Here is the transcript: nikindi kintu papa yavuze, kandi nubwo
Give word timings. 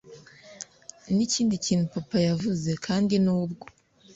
nikindi 1.15 1.55
kintu 1.65 1.85
papa 1.95 2.17
yavuze, 2.27 2.71
kandi 2.85 3.15
nubwo 3.23 3.65